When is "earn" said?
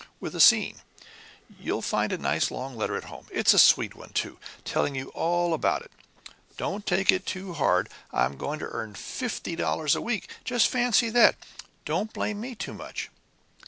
8.71-8.95